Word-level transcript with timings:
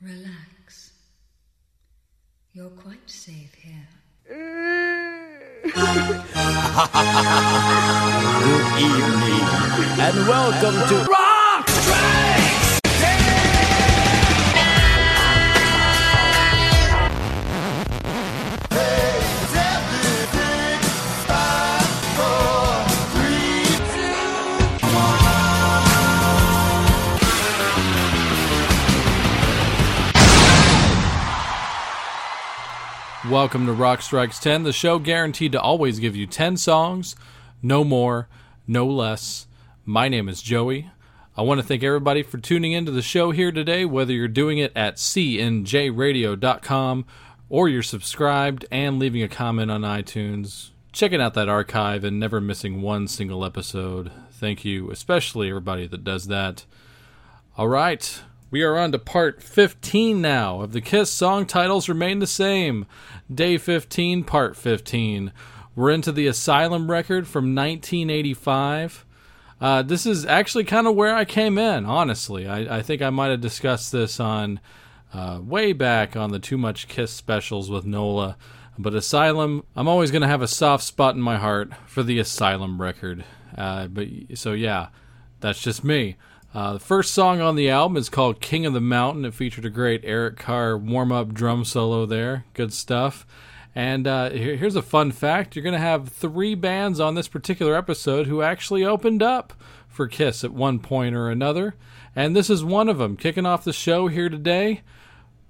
Relax. 0.00 0.92
You're 2.52 2.70
quite 2.70 3.10
safe 3.10 3.52
here. 3.54 3.88
Good 4.28 4.36
evening, 8.78 9.46
and 9.98 10.28
welcome 10.28 10.88
to 10.88 11.27
Welcome 33.30 33.66
to 33.66 33.72
Rock 33.74 34.00
Strikes 34.00 34.38
10, 34.38 34.62
the 34.62 34.72
show 34.72 34.98
guaranteed 34.98 35.52
to 35.52 35.60
always 35.60 35.98
give 35.98 36.16
you 36.16 36.26
10 36.26 36.56
songs, 36.56 37.14
no 37.60 37.84
more, 37.84 38.26
no 38.66 38.86
less. 38.86 39.46
My 39.84 40.08
name 40.08 40.30
is 40.30 40.40
Joey. 40.40 40.90
I 41.36 41.42
want 41.42 41.60
to 41.60 41.66
thank 41.66 41.82
everybody 41.82 42.22
for 42.22 42.38
tuning 42.38 42.72
into 42.72 42.90
the 42.90 43.02
show 43.02 43.32
here 43.32 43.52
today, 43.52 43.84
whether 43.84 44.14
you're 44.14 44.28
doing 44.28 44.56
it 44.56 44.72
at 44.74 44.96
cnjradio.com 44.96 47.04
or 47.50 47.68
you're 47.68 47.82
subscribed 47.82 48.64
and 48.70 48.98
leaving 48.98 49.22
a 49.22 49.28
comment 49.28 49.70
on 49.70 49.82
iTunes, 49.82 50.70
checking 50.92 51.20
out 51.20 51.34
that 51.34 51.50
archive 51.50 52.04
and 52.04 52.18
never 52.18 52.40
missing 52.40 52.80
one 52.80 53.06
single 53.06 53.44
episode. 53.44 54.10
Thank 54.30 54.64
you, 54.64 54.90
especially 54.90 55.50
everybody 55.50 55.86
that 55.86 56.02
does 56.02 56.28
that. 56.28 56.64
All 57.58 57.68
right, 57.68 58.22
we 58.50 58.62
are 58.62 58.76
on 58.76 58.92
to 58.92 58.98
part 58.98 59.42
15 59.42 60.20
now 60.20 60.62
of 60.62 60.72
the 60.72 60.80
Kiss 60.80 61.10
song 61.10 61.44
titles 61.44 61.88
remain 61.88 62.18
the 62.18 62.26
same. 62.26 62.86
Day 63.32 63.58
15, 63.58 64.24
part 64.24 64.56
15. 64.56 65.32
We're 65.76 65.90
into 65.90 66.12
the 66.12 66.26
Asylum 66.26 66.90
record 66.90 67.28
from 67.28 67.54
1985. 67.54 69.04
Uh, 69.60 69.82
this 69.82 70.06
is 70.06 70.24
actually 70.24 70.64
kind 70.64 70.86
of 70.86 70.94
where 70.94 71.14
I 71.14 71.24
came 71.24 71.58
in, 71.58 71.84
honestly. 71.84 72.46
I, 72.46 72.78
I 72.78 72.82
think 72.82 73.02
I 73.02 73.10
might 73.10 73.30
have 73.30 73.40
discussed 73.40 73.92
this 73.92 74.18
on 74.18 74.60
uh, 75.12 75.40
way 75.42 75.72
back 75.72 76.16
on 76.16 76.30
the 76.30 76.38
Too 76.38 76.58
Much 76.58 76.88
Kiss 76.88 77.10
specials 77.10 77.70
with 77.70 77.84
Nola. 77.84 78.36
But 78.78 78.94
Asylum, 78.94 79.64
I'm 79.74 79.88
always 79.88 80.10
going 80.10 80.22
to 80.22 80.28
have 80.28 80.42
a 80.42 80.48
soft 80.48 80.84
spot 80.84 81.16
in 81.16 81.20
my 81.20 81.36
heart 81.36 81.72
for 81.86 82.02
the 82.02 82.18
Asylum 82.18 82.80
record. 82.80 83.24
Uh, 83.56 83.88
but 83.88 84.06
so 84.34 84.52
yeah, 84.52 84.88
that's 85.40 85.60
just 85.60 85.82
me. 85.82 86.16
Uh, 86.54 86.72
the 86.72 86.78
first 86.78 87.12
song 87.12 87.40
on 87.40 87.56
the 87.56 87.68
album 87.68 87.96
is 87.96 88.08
called 88.08 88.40
King 88.40 88.64
of 88.64 88.72
the 88.72 88.80
Mountain. 88.80 89.24
It 89.24 89.34
featured 89.34 89.66
a 89.66 89.70
great 89.70 90.00
Eric 90.04 90.36
Carr 90.36 90.78
warm 90.78 91.12
up 91.12 91.34
drum 91.34 91.64
solo 91.64 92.06
there. 92.06 92.46
Good 92.54 92.72
stuff. 92.72 93.26
And 93.74 94.06
uh, 94.06 94.30
here, 94.30 94.56
here's 94.56 94.74
a 94.74 94.82
fun 94.82 95.12
fact 95.12 95.54
you're 95.54 95.62
going 95.62 95.74
to 95.74 95.78
have 95.78 96.08
three 96.08 96.54
bands 96.54 97.00
on 97.00 97.14
this 97.14 97.28
particular 97.28 97.76
episode 97.76 98.26
who 98.26 98.42
actually 98.42 98.82
opened 98.82 99.22
up 99.22 99.52
for 99.88 100.08
Kiss 100.08 100.42
at 100.42 100.52
one 100.52 100.78
point 100.78 101.14
or 101.14 101.28
another. 101.28 101.74
And 102.16 102.34
this 102.34 102.48
is 102.48 102.64
one 102.64 102.88
of 102.88 102.98
them. 102.98 103.16
Kicking 103.16 103.46
off 103.46 103.62
the 103.62 103.72
show 103.72 104.08
here 104.08 104.28
today, 104.28 104.80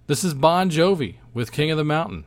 this 0.08 0.24
is 0.24 0.34
Bon 0.34 0.68
Jovi 0.68 1.16
with 1.32 1.52
King 1.52 1.70
of 1.70 1.78
the 1.78 1.84
Mountain. 1.84 2.24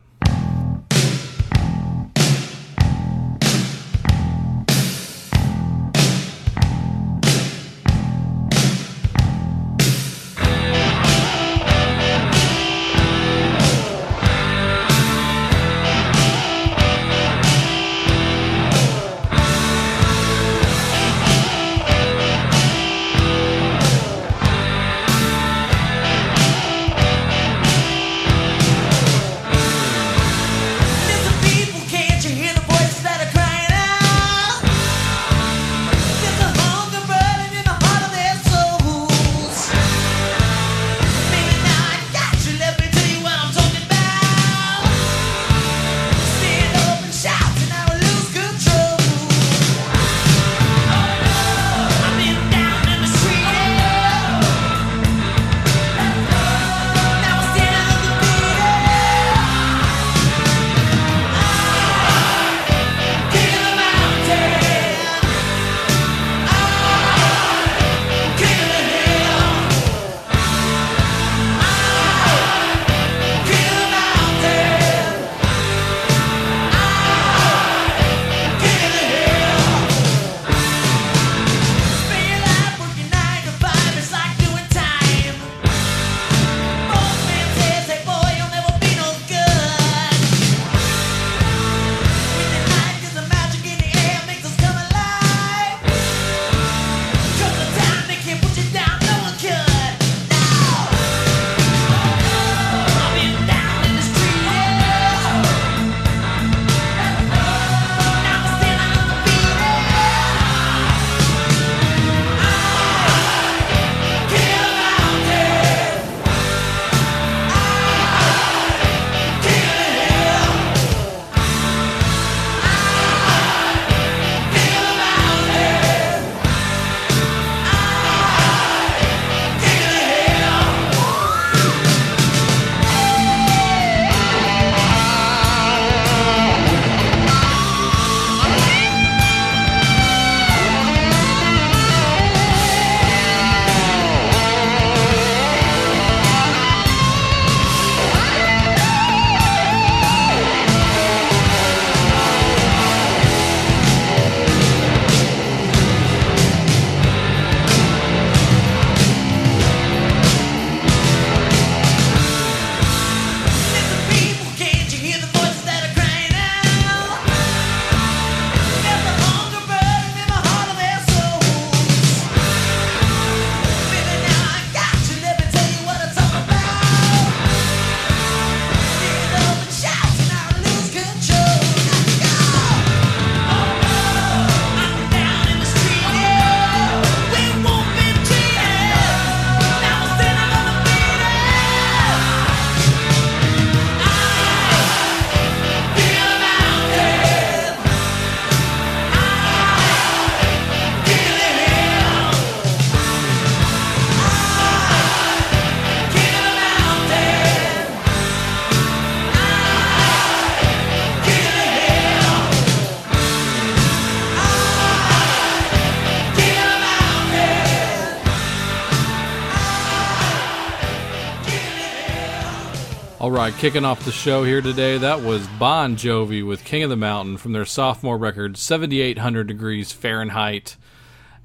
Right, 223.32 223.54
kicking 223.54 223.86
off 223.86 224.04
the 224.04 224.12
show 224.12 224.44
here 224.44 224.60
today, 224.60 224.98
that 224.98 225.22
was 225.22 225.46
Bon 225.58 225.96
Jovi 225.96 226.46
with 226.46 226.66
King 226.66 226.82
of 226.82 226.90
the 226.90 226.96
Mountain 226.96 227.38
from 227.38 227.52
their 227.52 227.64
sophomore 227.64 228.18
record, 228.18 228.58
7800 228.58 229.46
Degrees 229.46 229.90
Fahrenheit. 229.90 230.76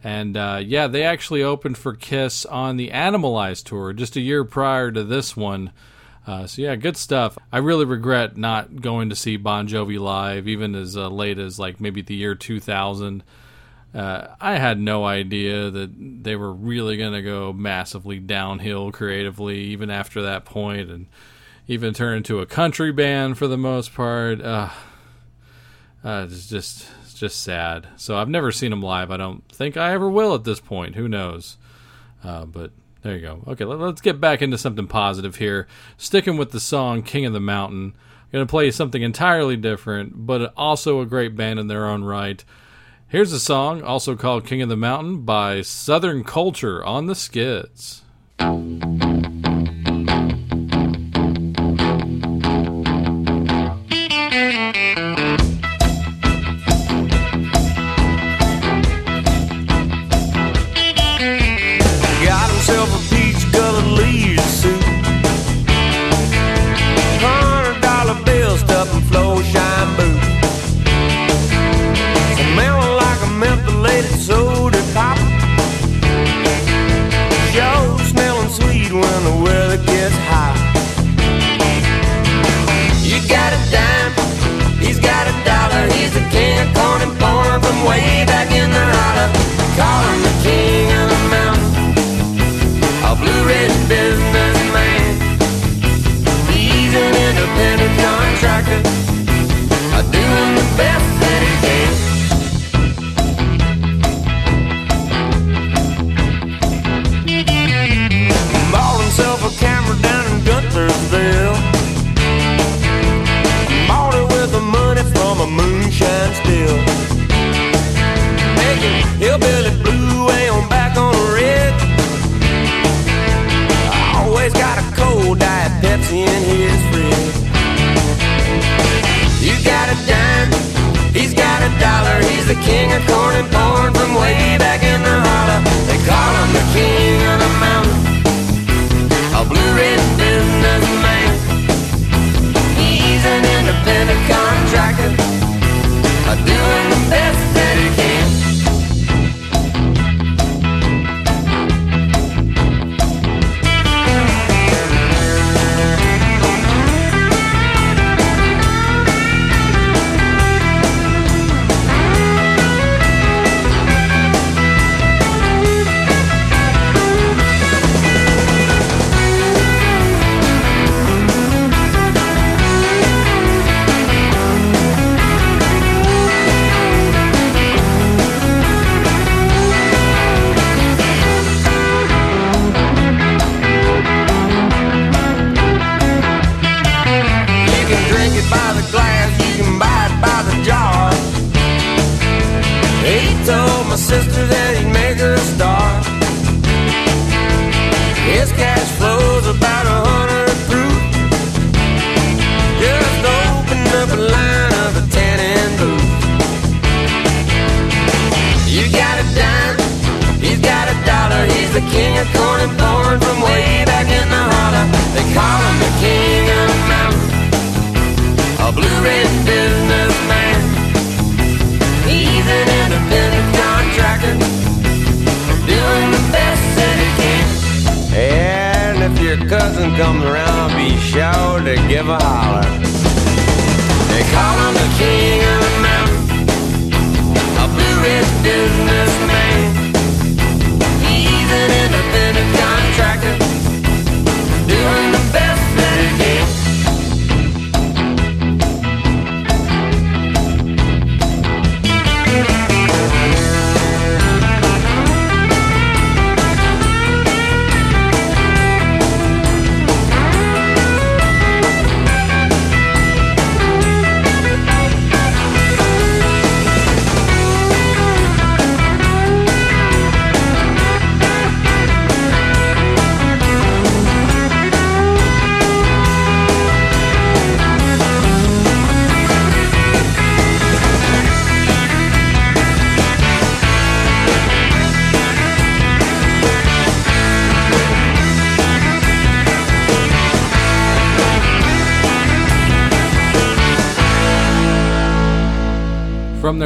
And 0.04 0.36
uh, 0.36 0.60
yeah, 0.62 0.88
they 0.88 1.04
actually 1.04 1.44
opened 1.44 1.78
for 1.78 1.96
Kiss 1.96 2.46
on 2.46 2.76
the 2.76 2.90
Animalize 2.90 3.64
tour 3.64 3.94
just 3.94 4.18
a 4.18 4.22
year 4.22 4.44
prior 4.44 4.92
to 4.92 5.06
this 5.06 5.38
one. 5.38 5.72
Uh, 6.26 6.46
so 6.46 6.62
yeah, 6.62 6.76
good 6.76 6.98
stuff. 6.98 7.38
I 7.54 7.60
really 7.60 7.86
regret 7.86 8.36
not 8.36 8.82
going 8.82 9.10
to 9.10 9.16
see 9.16 9.38
Bon 9.38 9.66
Jovi 9.66 9.98
live, 9.98 10.46
even 10.46 10.76
as 10.76 10.98
uh, 10.98 11.08
late 11.08 11.40
as 11.40 11.58
like 11.58 11.80
maybe 11.80 12.02
the 12.02 12.16
year 12.16 12.36
2000. 12.36 13.24
Uh, 13.96 14.28
I 14.42 14.58
had 14.58 14.78
no 14.78 15.06
idea 15.06 15.72
that 15.72 15.94
they 15.98 16.36
were 16.36 16.52
really 16.52 16.98
going 16.98 17.14
to 17.14 17.22
go 17.22 17.54
massively 17.54 18.20
downhill 18.20 18.92
creatively, 18.92 19.60
even 19.60 19.90
after 19.90 20.24
that 20.24 20.44
point, 20.44 20.90
and 20.92 21.06
even 21.68 21.94
turn 21.94 22.18
into 22.18 22.40
a 22.40 22.46
country 22.46 22.92
band 22.92 23.38
for 23.38 23.48
the 23.48 23.58
most 23.58 23.94
part. 23.94 24.42
Uh, 24.42 24.70
uh, 26.04 26.26
it's 26.30 26.48
just 26.48 26.88
it's 27.04 27.14
just 27.14 27.42
sad. 27.42 27.88
So 27.98 28.18
I've 28.18 28.30
never 28.30 28.52
seen 28.52 28.72
them 28.72 28.82
live. 28.82 29.12
I 29.12 29.18
don't 29.18 29.48
think 29.50 29.76
I 29.76 29.92
ever 29.92 30.10
will 30.10 30.34
at 30.34 30.44
this 30.44 30.60
point. 30.60 30.96
Who 30.96 31.08
knows? 31.08 31.58
Uh, 32.24 32.46
but 32.46 32.72
there 33.02 33.16
you 33.16 33.22
go. 33.22 33.44
Okay, 33.48 33.66
let, 33.66 33.80
us 33.82 34.02
get 34.02 34.22
back 34.22 34.42
into 34.42 34.58
something 34.58 34.88
positive 34.88 35.36
here. 35.36 35.68
Sticking 35.98 36.38
with 36.38 36.52
the 36.52 36.60
song 36.60 37.04
"King 37.04 37.26
of 37.26 37.34
the 37.34 37.40
Mountain." 37.40 37.94
I'm 37.96 38.32
going 38.32 38.46
to 38.46 38.52
play 38.52 38.72
something 38.72 39.02
entirely 39.02 39.56
different, 39.56 40.26
but 40.26 40.54
also 40.58 41.00
a 41.00 41.06
great 41.06 41.38
band 41.38 41.60
in 41.60 41.68
their 41.68 41.86
own 41.86 42.04
right. 42.04 42.44
Here's 43.08 43.32
a 43.32 43.40
song 43.40 43.82
also 43.82 44.18
called 44.18 44.46
King 44.46 44.62
of 44.62 44.68
the 44.68 44.76
Mountain 44.76 45.22
by 45.22 45.62
Southern 45.62 46.26
Culture 46.26 46.84
on 46.84 47.06
the 47.06 47.16
Skids. 47.16 48.02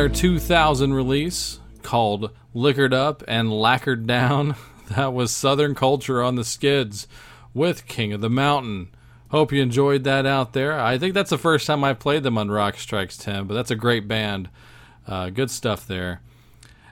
Their 0.01 0.10
2000 0.10 0.96
release 0.96 1.60
called 1.84 2.31
Liquored 2.55 2.91
Up 2.91 3.24
and 3.27 3.53
Lacquered 3.53 4.08
Down, 4.08 4.55
that 4.89 5.13
was 5.13 5.29
Southern 5.29 5.75
Culture 5.75 6.24
on 6.24 6.34
the 6.34 6.43
Skids 6.43 7.08
with 7.53 7.86
King 7.86 8.12
of 8.12 8.20
the 8.20 8.27
Mountain. 8.27 8.89
Hope 9.29 9.51
you 9.51 9.62
enjoyed 9.62 10.03
that 10.05 10.25
out 10.25 10.53
there. 10.53 10.79
I 10.79 10.98
think 10.98 11.13
that's 11.13 11.29
the 11.29 11.38
first 11.38 11.67
time 11.67 11.84
I've 11.84 12.00
played 12.00 12.24
them 12.24 12.39
on 12.39 12.50
Rock 12.50 12.77
Strikes 12.77 13.15
10, 13.15 13.46
but 13.46 13.53
that's 13.53 13.70
a 13.70 13.75
great 13.75 14.08
band. 14.08 14.50
Uh, 15.08 15.29
good 15.29 15.51
stuff 15.51 15.86
there. 15.86 16.22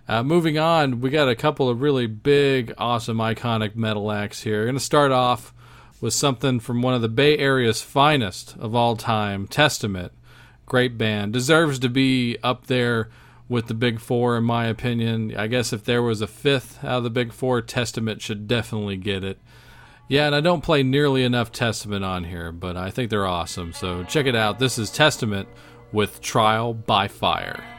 Uh, 0.08 0.22
moving 0.22 0.60
on, 0.60 1.02
we 1.02 1.10
got 1.10 1.28
a 1.28 1.36
couple 1.36 1.68
of 1.68 1.82
really 1.82 2.06
big, 2.06 2.76
awesome, 2.78 3.18
iconic 3.18 3.76
metal 3.76 4.12
acts 4.12 4.44
here. 4.44 4.60
We're 4.60 4.66
going 4.66 4.76
to 4.76 4.80
start 4.82 5.12
off 5.12 5.52
with 6.00 6.14
something 6.14 6.60
from 6.60 6.84
one 6.84 6.94
of 6.94 7.02
the 7.02 7.10
Bay 7.10 7.40
Area's 7.40 7.82
finest 7.82 8.56
of 8.60 8.76
all 8.76 8.96
time, 8.96 9.48
Testament. 9.48 10.12
Great 10.70 10.98
band. 10.98 11.34
Deserves 11.34 11.80
to 11.80 11.90
be 11.90 12.38
up 12.42 12.68
there 12.68 13.10
with 13.50 13.68
the 13.68 13.74
Big 13.74 14.00
Four, 14.00 14.38
in 14.38 14.46
my 14.46 14.68
opinion. 14.68 15.36
I 15.36 15.48
guess 15.48 15.74
if 15.74 15.84
there 15.84 16.02
was 16.02 16.22
a 16.22 16.28
fifth 16.28 16.82
out 16.84 17.00
of 17.00 17.04
the 17.04 17.10
Big 17.10 17.34
Four, 17.34 17.62
Testament 17.62 18.22
should 18.22 18.48
definitely 18.48 18.96
get 18.96 19.24
it. 19.24 19.40
Yeah, 20.08 20.28
and 20.28 20.36
I 20.36 20.42
don't 20.42 20.64
play 20.64 20.84
nearly 20.84 21.24
enough 21.24 21.52
Testament 21.52 22.06
on 22.06 22.24
here, 22.24 22.52
but 22.52 22.78
I 22.78 22.92
think 22.92 23.10
they're 23.10 23.26
awesome. 23.26 23.74
So 23.74 24.04
check 24.04 24.28
it 24.28 24.36
out. 24.36 24.60
This 24.60 24.78
is 24.78 24.90
Testament 24.92 25.50
with 25.92 26.22
Trial 26.22 26.74
by 26.74 27.08
Fire. 27.08 27.79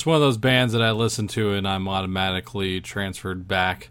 Just 0.00 0.06
one 0.06 0.16
of 0.16 0.22
those 0.22 0.38
bands 0.38 0.72
that 0.72 0.80
I 0.80 0.92
listen 0.92 1.28
to 1.28 1.52
and 1.52 1.68
I'm 1.68 1.86
automatically 1.86 2.80
transferred 2.80 3.46
back 3.46 3.90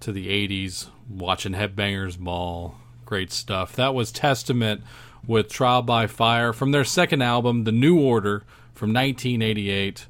to 0.00 0.10
the 0.10 0.26
80s 0.28 0.88
watching 1.06 1.52
Headbangers 1.52 2.18
Ball. 2.18 2.76
Great 3.04 3.30
stuff. 3.30 3.76
That 3.76 3.94
was 3.94 4.10
Testament 4.10 4.80
with 5.26 5.52
Trial 5.52 5.82
by 5.82 6.06
Fire 6.06 6.54
from 6.54 6.70
their 6.70 6.82
second 6.82 7.20
album, 7.20 7.64
The 7.64 7.72
New 7.72 8.00
Order, 8.00 8.44
from 8.72 8.94
1988. 8.94 10.06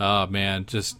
Oh, 0.00 0.26
man, 0.28 0.64
just 0.64 0.96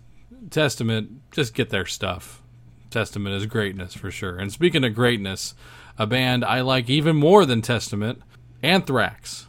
Testament, 0.50 1.23
just 1.30 1.54
get 1.54 1.71
their 1.71 1.87
stuff. 1.87 2.42
Testament 2.90 3.37
is 3.37 3.47
greatness 3.47 3.95
for 3.95 4.11
sure. 4.11 4.37
And 4.37 4.52
speaking 4.52 4.85
of 4.85 4.95
greatness, 4.95 5.54
a 5.97 6.07
band 6.07 6.45
I 6.45 6.61
like 6.61 6.90
even 6.90 7.16
more 7.16 7.47
than 7.47 7.62
Testament, 7.62 8.21
Anthrax. 8.62 9.48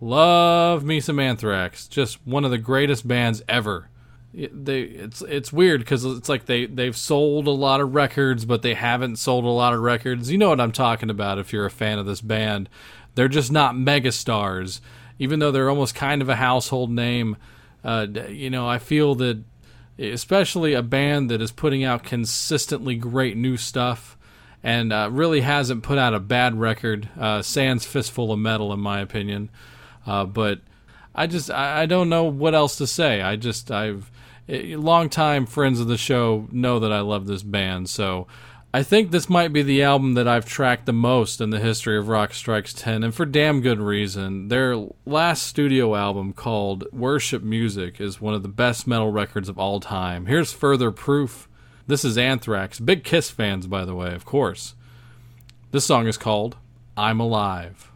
Love 0.00 0.84
me 0.84 1.00
some 1.00 1.18
Anthrax. 1.18 1.88
Just 1.88 2.24
one 2.26 2.44
of 2.44 2.50
the 2.50 2.58
greatest 2.58 3.06
bands 3.06 3.42
ever. 3.48 3.88
It, 4.32 4.66
they 4.66 4.82
it's 4.82 5.22
it's 5.22 5.52
weird 5.52 5.80
because 5.80 6.04
it's 6.04 6.28
like 6.28 6.46
they 6.46 6.66
they've 6.66 6.96
sold 6.96 7.46
a 7.46 7.52
lot 7.52 7.80
of 7.80 7.94
records, 7.94 8.44
but 8.44 8.62
they 8.62 8.74
haven't 8.74 9.16
sold 9.16 9.44
a 9.44 9.48
lot 9.48 9.72
of 9.72 9.80
records. 9.80 10.30
You 10.30 10.38
know 10.38 10.50
what 10.50 10.60
I'm 10.60 10.72
talking 10.72 11.10
about 11.10 11.38
if 11.38 11.52
you're 11.52 11.66
a 11.66 11.70
fan 11.70 11.98
of 11.98 12.06
this 12.06 12.20
band. 12.20 12.68
They're 13.14 13.28
just 13.28 13.50
not 13.50 13.74
megastars, 13.74 14.80
even 15.18 15.40
though 15.40 15.50
they're 15.50 15.70
almost 15.70 15.94
kind 15.94 16.22
of 16.22 16.28
a 16.28 16.36
household 16.36 16.90
name. 16.90 17.36
Uh, 17.82 18.06
you 18.28 18.50
know, 18.50 18.68
I 18.68 18.78
feel 18.78 19.14
that 19.16 19.42
especially 19.98 20.74
a 20.74 20.82
band 20.82 21.30
that 21.30 21.40
is 21.40 21.50
putting 21.50 21.82
out 21.82 22.04
consistently 22.04 22.94
great 22.94 23.36
new 23.36 23.56
stuff 23.56 24.16
and 24.62 24.92
uh, 24.92 25.08
really 25.10 25.40
hasn't 25.40 25.82
put 25.82 25.98
out 25.98 26.14
a 26.14 26.20
bad 26.20 26.58
record. 26.58 27.08
Uh, 27.18 27.42
sans 27.42 27.84
fistful 27.84 28.32
of 28.32 28.38
metal, 28.38 28.72
in 28.72 28.80
my 28.80 29.00
opinion. 29.00 29.48
Uh, 30.08 30.24
but 30.24 30.60
I 31.14 31.26
just 31.26 31.50
I, 31.50 31.82
I, 31.82 31.86
don't 31.86 32.08
know 32.08 32.24
what 32.24 32.54
else 32.54 32.76
to 32.76 32.86
say. 32.86 33.20
I 33.20 33.36
just 33.36 33.70
I've 33.70 34.10
long 34.48 35.10
time 35.10 35.44
friends 35.44 35.80
of 35.80 35.86
the 35.86 35.98
show 35.98 36.48
know 36.50 36.78
that 36.78 36.90
I 36.90 37.00
love 37.00 37.26
this 37.26 37.42
band, 37.42 37.90
so 37.90 38.26
I 38.72 38.82
think 38.82 39.10
this 39.10 39.28
might 39.28 39.52
be 39.52 39.62
the 39.62 39.82
album 39.82 40.14
that 40.14 40.26
I've 40.26 40.46
tracked 40.46 40.86
the 40.86 40.94
most 40.94 41.42
in 41.42 41.50
the 41.50 41.58
history 41.58 41.98
of 41.98 42.08
Rock 42.08 42.32
Strikes 42.32 42.72
10, 42.72 43.02
and 43.02 43.14
for 43.14 43.26
damn 43.26 43.60
good 43.60 43.80
reason. 43.80 44.48
Their 44.48 44.86
last 45.04 45.42
studio 45.46 45.94
album, 45.94 46.32
called 46.32 46.84
Worship 46.90 47.42
Music, 47.42 48.00
is 48.00 48.20
one 48.20 48.32
of 48.32 48.42
the 48.42 48.48
best 48.48 48.86
metal 48.86 49.10
records 49.10 49.50
of 49.50 49.58
all 49.58 49.80
time. 49.80 50.24
Here's 50.24 50.54
further 50.54 50.90
proof. 50.90 51.48
This 51.86 52.04
is 52.04 52.16
Anthrax. 52.16 52.80
Big 52.80 53.04
Kiss 53.04 53.28
fans, 53.28 53.66
by 53.66 53.84
the 53.84 53.94
way, 53.94 54.14
of 54.14 54.24
course. 54.24 54.74
This 55.70 55.84
song 55.84 56.06
is 56.06 56.16
called 56.16 56.56
I'm 56.96 57.20
Alive. 57.20 57.90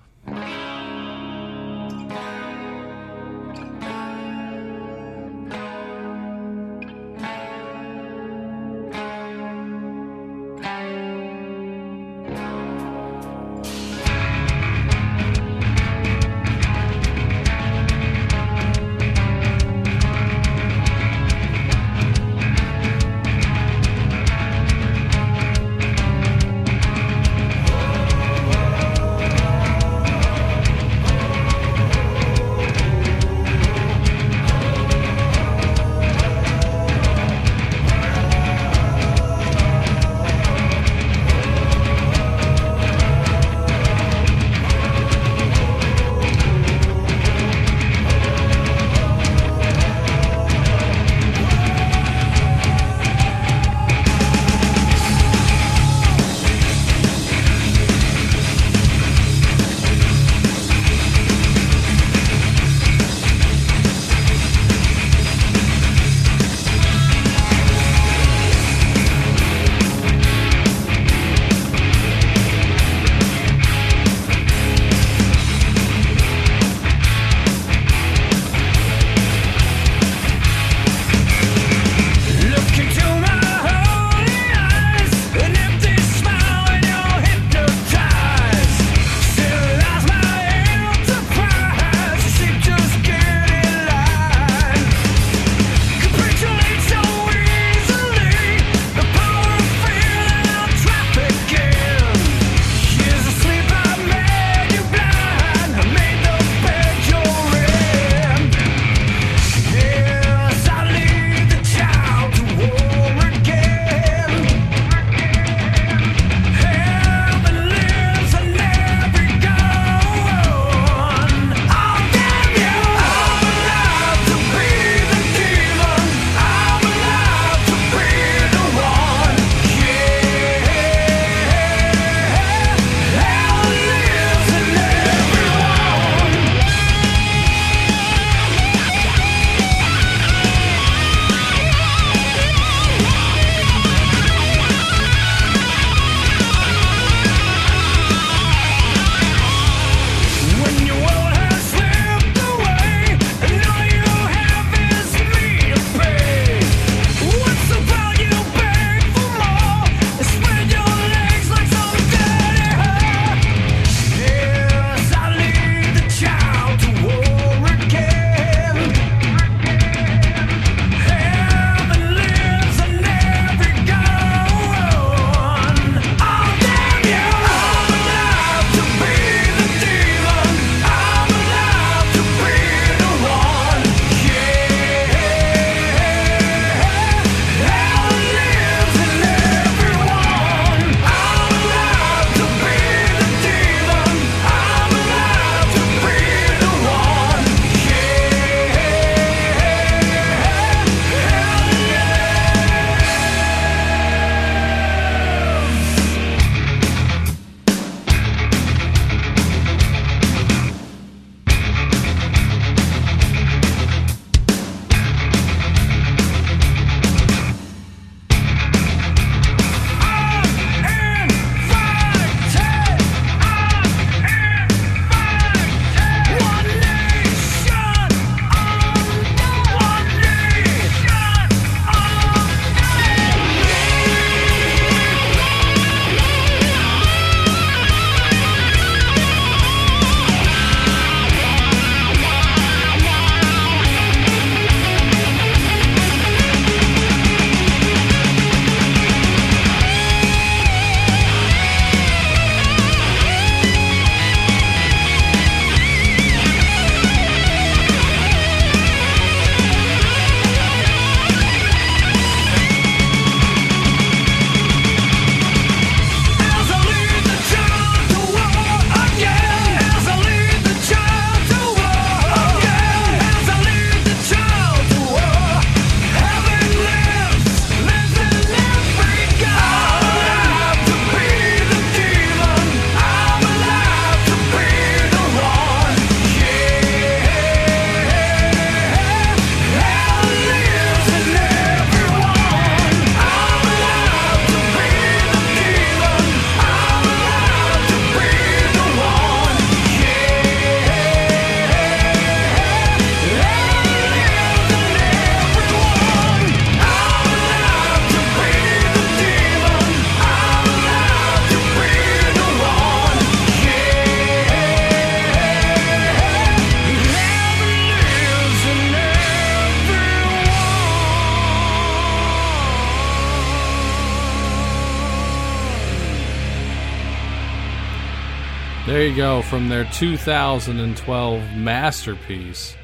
Go, 329.15 329.43
from 329.43 329.69
their 329.69 329.85
2012 329.85 331.57
masterpiece. 331.57 332.77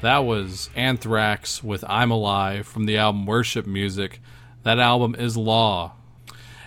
That 0.00 0.18
was 0.18 0.70
Anthrax 0.74 1.62
with 1.62 1.84
I'm 1.86 2.10
Alive 2.10 2.66
from 2.66 2.86
the 2.86 2.96
album 2.96 3.26
Worship 3.26 3.66
Music. 3.66 4.20
That 4.62 4.78
album 4.78 5.14
is 5.14 5.36
Law. 5.36 5.92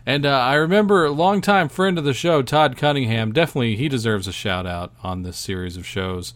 And 0.06 0.26
uh, 0.26 0.38
I 0.38 0.56
remember 0.56 1.06
a 1.06 1.12
longtime 1.12 1.70
friend 1.70 1.98
of 1.98 2.04
the 2.04 2.14
show, 2.14 2.42
Todd 2.44 2.78
Cunningham, 2.78 3.32
definitely 3.32 3.76
he 3.76 3.90
deserves 3.90 4.28
a 4.28 4.32
shout 4.32 4.68
out 4.68 4.94
on 5.02 5.24
this 5.24 5.38
series 5.38 5.78
of 5.78 5.86
shows. 5.86 6.34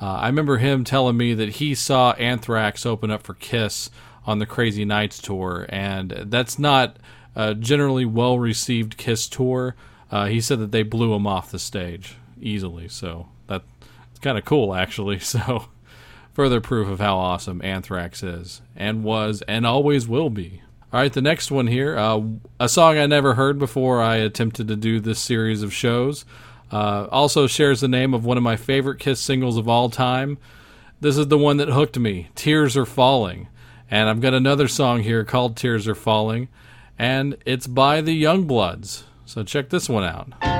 Uh, 0.00 0.06
I 0.06 0.26
remember 0.28 0.58
him 0.58 0.84
telling 0.84 1.16
me 1.16 1.34
that 1.34 1.56
he 1.56 1.74
saw 1.74 2.12
Anthrax 2.12 2.86
open 2.86 3.10
up 3.10 3.22
for 3.22 3.34
Kiss 3.34 3.90
on 4.26 4.38
the 4.38 4.46
Crazy 4.46 4.84
Nights 4.84 5.20
tour, 5.20 5.66
and 5.68 6.10
that's 6.26 6.58
not 6.58 6.98
a 7.34 7.54
generally 7.54 8.06
well 8.06 8.38
received 8.38 8.96
Kiss 8.96 9.28
tour. 9.28 9.74
Uh, 10.10 10.26
he 10.26 10.40
said 10.40 10.58
that 10.58 10.72
they 10.72 10.82
blew 10.82 11.14
him 11.14 11.26
off 11.26 11.50
the 11.50 11.58
stage 11.58 12.16
easily, 12.40 12.88
so 12.88 13.28
that's 14.18 14.24
kind 14.24 14.38
of 14.38 14.44
cool, 14.44 14.74
actually. 14.74 15.18
So, 15.28 15.68
further 16.32 16.60
proof 16.60 16.88
of 16.88 16.98
how 16.98 17.16
awesome 17.16 17.60
Anthrax 17.62 18.22
is, 18.22 18.62
and 18.74 19.04
was, 19.04 19.42
and 19.46 19.66
always 19.66 20.08
will 20.08 20.30
be. 20.30 20.62
All 20.92 21.00
right, 21.00 21.12
the 21.12 21.22
next 21.22 21.50
one 21.50 21.66
here, 21.68 21.96
uh, 21.96 22.22
a 22.58 22.68
song 22.68 22.98
I 22.98 23.06
never 23.06 23.34
heard 23.34 23.58
before 23.58 24.02
I 24.02 24.16
attempted 24.16 24.66
to 24.68 24.76
do 24.76 24.98
this 24.98 25.20
series 25.20 25.62
of 25.62 25.72
shows. 25.72 26.24
Uh, 26.72 27.06
also 27.10 27.46
shares 27.46 27.80
the 27.80 27.88
name 27.88 28.12
of 28.12 28.24
one 28.24 28.36
of 28.36 28.42
my 28.42 28.56
favorite 28.56 28.98
Kiss 28.98 29.20
singles 29.20 29.56
of 29.56 29.68
all 29.68 29.88
time. 29.90 30.38
This 31.00 31.16
is 31.16 31.28
the 31.28 31.38
one 31.38 31.58
that 31.58 31.68
hooked 31.68 31.98
me, 31.98 32.28
Tears 32.34 32.76
Are 32.76 32.86
Falling. 32.86 33.48
And 33.90 34.08
I've 34.08 34.20
got 34.20 34.34
another 34.34 34.66
song 34.66 35.02
here 35.02 35.24
called 35.24 35.56
Tears 35.56 35.86
Are 35.86 35.94
Falling, 35.94 36.48
and 36.98 37.36
it's 37.46 37.66
by 37.66 38.00
the 38.00 38.20
Youngbloods. 38.20 39.04
So 39.28 39.44
check 39.44 39.68
this 39.68 39.90
one 39.90 40.04
out. 40.04 40.57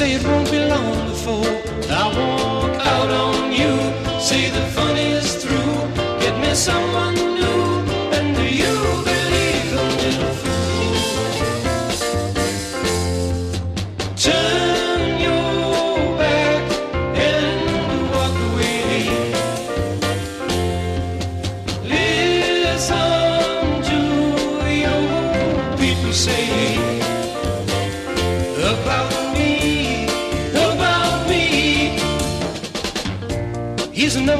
Say 0.00 0.14
it 0.14 0.24
won't 0.24 0.50
be 0.50 0.64
long 0.64 1.08
before 1.10 1.52
I 1.90 2.04
walk 2.20 2.74
out 2.94 3.10
on 3.10 3.52
you. 3.52 3.72
Say 4.18 4.48
the 4.48 4.64
fun 4.74 4.96
is 4.96 5.34
through. 5.42 5.74
Get 6.22 6.40
me 6.40 6.54
someone 6.54 7.29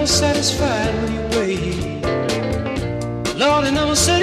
never 0.01 0.13
satisfied 0.13 0.95
with 1.03 1.13
you, 1.13 1.21
babe. 1.29 2.05
Lord, 3.37 3.67
he 3.67 3.71
never 3.71 3.95
said 3.95 4.20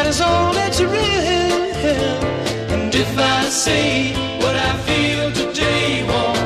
that 0.00 0.08
is 0.08 0.20
all 0.22 0.50
that 0.54 0.80
you 0.80 0.86
really 0.88 1.72
have. 1.74 2.24
And 2.72 2.94
if 2.94 3.18
I 3.18 3.44
say 3.50 4.14
what 4.38 4.56
I 4.56 4.74
feel 4.88 5.30
today 5.30 6.02
won't 6.08 6.38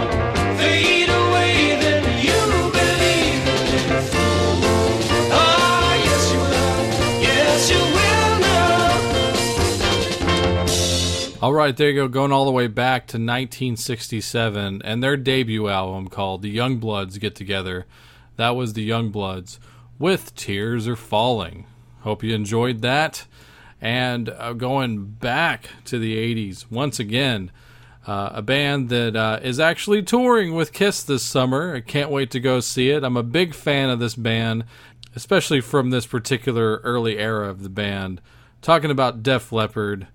fade 0.58 1.08
away, 1.08 1.78
then 1.78 2.02
you 2.18 2.40
believe 2.74 3.44
fool. 4.10 4.58
Ah, 5.30 5.94
yes 5.94 6.32
you 6.32 6.40
will, 6.40 6.82
yes 7.22 7.70
you 7.70 7.82
will 7.96 8.34
now. 11.38 11.46
All 11.46 11.52
right, 11.52 11.76
there 11.76 11.90
you 11.90 11.94
go, 11.94 12.08
going 12.08 12.32
all 12.32 12.46
the 12.46 12.50
way 12.50 12.66
back 12.66 13.02
to 13.08 13.18
1967 13.18 14.82
and 14.82 15.00
their 15.00 15.16
debut 15.16 15.68
album 15.68 16.08
called 16.08 16.42
The 16.42 16.56
Youngbloods 16.56 17.20
Get 17.20 17.36
Together. 17.36 17.86
That 18.34 18.56
was 18.56 18.72
The 18.72 18.90
Youngbloods 18.90 19.60
with 20.00 20.34
Tears 20.34 20.88
Are 20.88 20.96
Falling. 20.96 21.66
Hope 22.04 22.22
you 22.22 22.34
enjoyed 22.34 22.82
that. 22.82 23.26
And 23.80 24.28
uh, 24.28 24.52
going 24.52 25.06
back 25.06 25.70
to 25.86 25.98
the 25.98 26.14
80s, 26.16 26.70
once 26.70 27.00
again, 27.00 27.50
uh, 28.06 28.28
a 28.34 28.42
band 28.42 28.90
that 28.90 29.16
uh, 29.16 29.40
is 29.42 29.58
actually 29.58 30.02
touring 30.02 30.54
with 30.54 30.74
Kiss 30.74 31.02
this 31.02 31.22
summer. 31.22 31.74
I 31.74 31.80
can't 31.80 32.10
wait 32.10 32.30
to 32.32 32.40
go 32.40 32.60
see 32.60 32.90
it. 32.90 33.04
I'm 33.04 33.16
a 33.16 33.22
big 33.22 33.54
fan 33.54 33.88
of 33.88 34.00
this 34.00 34.16
band, 34.16 34.64
especially 35.16 35.62
from 35.62 35.88
this 35.88 36.04
particular 36.04 36.76
early 36.84 37.18
era 37.18 37.48
of 37.48 37.62
the 37.62 37.70
band. 37.70 38.20
Talking 38.60 38.90
about 38.90 39.22
Def 39.22 39.50
Leppard, 39.50 40.06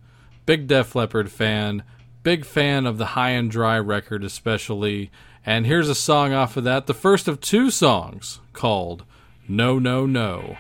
big 0.46 0.68
Def 0.68 0.94
Leppard 0.94 1.32
fan, 1.32 1.82
big 2.22 2.46
fan 2.46 2.86
of 2.86 3.00
the 3.00 3.08
High 3.08 3.32
and 3.32 3.50
Dry 3.50 3.80
record, 3.80 4.24
especially. 4.24 5.10
And 5.44 5.66
here's 5.66 5.90
a 5.90 5.96
song 5.96 6.34
off 6.34 6.56
of 6.56 6.66
that, 6.66 6.86
the 6.86 6.94
first 6.94 7.28
of 7.28 7.42
two 7.42 7.72
songs 7.72 8.42
called 8.54 9.06
No, 9.48 9.80
No, 9.80 10.06
No. 10.06 10.58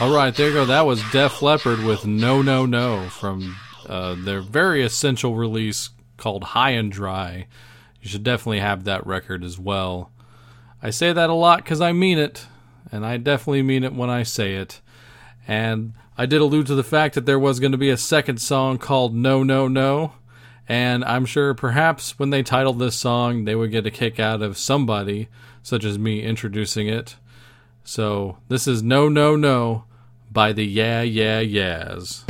All 0.00 0.14
right, 0.14 0.34
there 0.34 0.48
you 0.48 0.54
go. 0.54 0.64
That 0.64 0.86
was 0.86 1.02
Def 1.12 1.42
Leppard 1.42 1.84
with 1.84 2.06
No 2.06 2.40
No 2.40 2.64
No 2.64 3.10
from 3.10 3.56
uh, 3.86 4.14
their 4.14 4.40
very 4.40 4.82
essential 4.82 5.34
release 5.34 5.90
called 6.16 6.42
High 6.42 6.70
and 6.70 6.90
Dry. 6.90 7.46
You 8.00 8.08
should 8.08 8.22
definitely 8.22 8.60
have 8.60 8.84
that 8.84 9.06
record 9.06 9.44
as 9.44 9.58
well. 9.58 10.10
I 10.82 10.88
say 10.88 11.12
that 11.12 11.28
a 11.28 11.34
lot 11.34 11.58
because 11.58 11.82
I 11.82 11.92
mean 11.92 12.16
it, 12.16 12.46
and 12.90 13.04
I 13.04 13.18
definitely 13.18 13.60
mean 13.60 13.84
it 13.84 13.92
when 13.92 14.08
I 14.08 14.22
say 14.22 14.54
it. 14.54 14.80
And 15.46 15.92
I 16.16 16.24
did 16.24 16.40
allude 16.40 16.68
to 16.68 16.74
the 16.74 16.82
fact 16.82 17.14
that 17.14 17.26
there 17.26 17.38
was 17.38 17.60
going 17.60 17.72
to 17.72 17.78
be 17.78 17.90
a 17.90 17.98
second 17.98 18.40
song 18.40 18.78
called 18.78 19.14
No 19.14 19.42
No 19.42 19.68
No. 19.68 20.14
And 20.66 21.04
I'm 21.04 21.26
sure 21.26 21.52
perhaps 21.52 22.18
when 22.18 22.30
they 22.30 22.42
titled 22.42 22.78
this 22.78 22.96
song, 22.96 23.44
they 23.44 23.54
would 23.54 23.70
get 23.70 23.84
a 23.84 23.90
kick 23.90 24.18
out 24.18 24.40
of 24.40 24.56
somebody, 24.56 25.28
such 25.62 25.84
as 25.84 25.98
me, 25.98 26.22
introducing 26.22 26.88
it. 26.88 27.16
So 27.84 28.38
this 28.48 28.66
is 28.66 28.82
No 28.82 29.10
No 29.10 29.36
No 29.36 29.84
by 30.30 30.52
the 30.52 30.64
Yeah 30.64 31.02
Yeah 31.02 31.40
Yeahs. 31.40 32.24